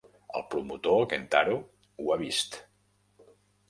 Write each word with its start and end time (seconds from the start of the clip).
El 0.39 0.45
promotor, 0.53 1.05
Kentaro, 1.13 1.61
ho 1.99 2.09
ha 2.09 2.21
vist. 2.27 2.63